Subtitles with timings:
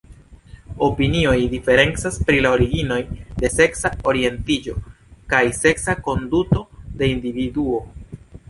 [0.85, 2.97] Opinioj diferencas pri la originoj
[3.43, 4.75] de seksa orientiĝo
[5.35, 6.65] kaj seksa konduto
[7.03, 7.81] de individuo.